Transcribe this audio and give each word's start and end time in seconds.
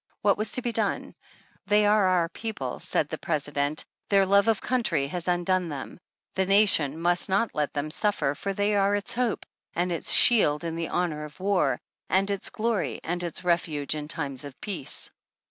What 0.23 0.35
was 0.35 0.51
to 0.53 0.63
be 0.63 0.71
done?" 0.71 1.13
They 1.67 1.85
are 1.85 2.07
our 2.07 2.27
people, 2.29 2.79
said 2.79 3.07
the 3.09 3.19
President, 3.19 3.85
their 4.09 4.25
love 4.25 4.47
of 4.47 4.59
country 4.59 5.05
has 5.05 5.27
undone 5.27 5.69
them; 5.69 5.99
the 6.33 6.47
nation 6.47 6.99
must 6.99 7.29
not 7.29 7.53
let 7.53 7.71
them 7.73 7.91
suf 7.91 8.15
fer, 8.15 8.33
for 8.33 8.51
they 8.51 8.73
are 8.73 8.95
its 8.95 9.13
hope 9.13 9.45
and 9.75 9.91
its 9.91 10.11
shield 10.11 10.63
in 10.63 10.75
the 10.75 10.89
hour 10.89 11.23
of 11.23 11.39
war, 11.39 11.79
and 12.09 12.31
its 12.31 12.49
glory 12.49 12.99
and 13.03 13.21
its 13.21 13.43
refuge 13.43 13.93
in 13.93 14.07
times 14.07 14.43
of 14.43 14.59
peace. 14.59 15.11